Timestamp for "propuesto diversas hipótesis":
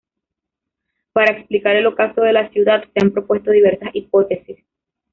3.11-4.57